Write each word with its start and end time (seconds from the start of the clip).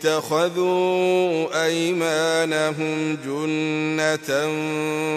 اتخذوا 0.00 1.64
أيمانهم 1.64 3.18
جنة 3.24 4.48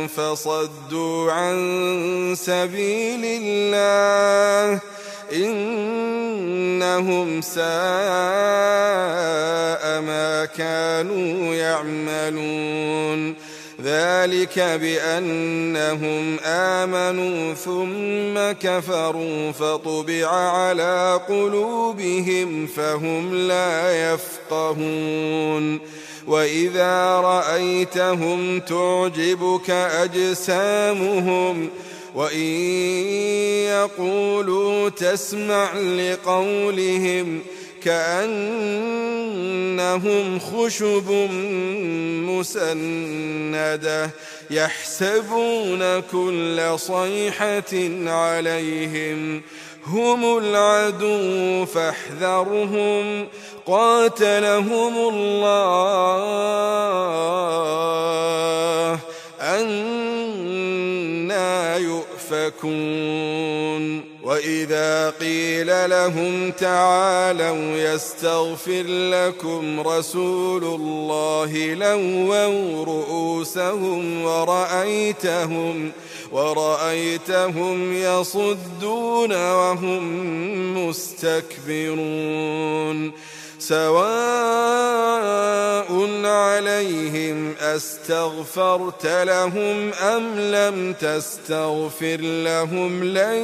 فصدوا 0.08 1.32
عن 1.32 2.34
سبيل 2.38 3.22
الله 3.26 4.80
إنهم 5.34 6.22
ساء 7.42 7.64
ما 10.02 10.46
كانوا 10.58 11.56
يعملون 11.56 13.36
ذلك 13.84 14.60
بأنهم 14.60 16.40
آمنوا 16.46 17.54
ثم 17.54 18.68
كفروا 18.68 19.52
فطبع 19.52 20.28
على 20.28 21.20
قلوبهم 21.28 22.68
فهم 22.68 23.36
لا 23.36 24.14
يفقهون. 24.14 25.80
وإذا 26.28 27.16
رأيتهم 27.16 28.60
تعجبك 28.60 29.70
أجسامهم 29.70 31.70
وإن 32.16 32.52
يقولوا 33.68 34.90
تسمع 34.90 35.74
لقولهم 35.74 37.42
كأنهم 39.84 40.40
خشب 40.40 41.12
مسندة 42.30 44.10
يحسبون 44.52 46.00
كل 46.00 46.74
صيحة 46.76 47.74
عليهم 48.06 49.42
هم 49.88 50.38
العدو 50.38 51.66
فاحذرهم 51.66 53.28
قاتلهم 53.66 54.98
الله 54.98 56.20
أنا 59.42 60.18
يؤفكون 61.78 63.22
وإذا 64.34 65.10
قيل 65.10 65.90
لهم 65.90 66.52
تعالوا 66.52 67.78
يستغفر 67.78 68.84
لكم 68.88 69.80
رسول 69.80 70.64
الله 70.64 71.74
لووا 71.74 72.86
رؤوسهم 72.86 74.24
ورأيتهم 74.24 75.92
ورأيتهم 76.32 77.94
يصدون 77.94 79.32
وهم 79.32 80.04
مستكبرون 80.88 82.34
سواء 83.60 85.23
عليهم 86.54 87.54
أستغفرت 87.60 89.06
لهم 89.06 89.94
أم 89.94 90.40
لم 90.40 90.94
تستغفر 90.94 92.18
لهم 92.22 93.04
لن 93.04 93.44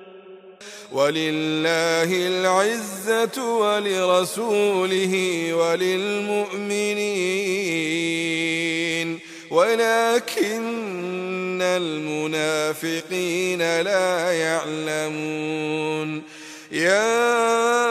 ولله 0.91 2.27
العزة 2.27 3.57
ولرسوله 3.57 5.13
وللمؤمنين. 5.53 6.51
ولكن 9.51 11.61
المنافقين 11.61 13.81
لا 13.81 14.31
يعلمون. 14.31 16.23
يا 16.71 17.90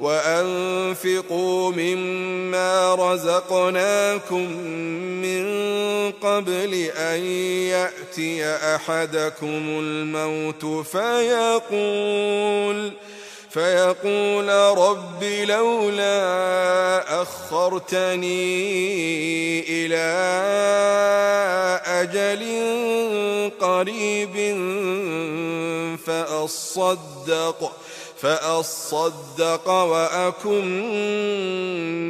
وأنفقوا 0.00 1.72
مما 1.72 2.94
رزقناكم 2.94 4.52
من 5.22 5.44
قبل 6.10 6.74
أن 6.96 7.24
يأتي 7.68 8.44
أحدكم 8.46 9.62
الموت 9.68 10.86
فيقول 10.86 12.92
فيقول 13.50 14.48
رب 14.78 15.24
لولا 15.24 17.22
أخرتني 17.22 18.40
إلى 19.68 20.10
أجل 21.86 22.42
قريب 23.60 24.36
فأصدق 26.06 27.72
فأصدق 28.22 29.68
وأكن 29.68 30.64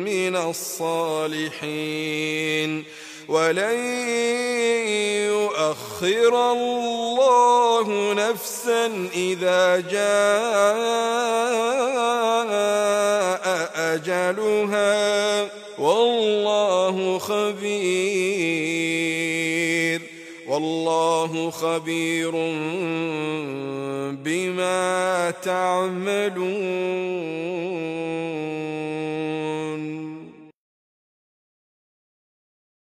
من 0.05 0.37
الصالحين. 0.37 1.81
ولن 3.29 3.79
يؤخر 5.31 6.53
الله 6.53 8.15
نفسا 8.15 9.09
إذا 9.15 9.81
جاء 9.81 10.01
أجلها. 13.95 15.61
والله 15.81 17.19
خبير 17.19 18.51
والله 20.49 21.51
خبير 21.51 22.31
بما 24.17 25.31
تعملون 25.31 26.51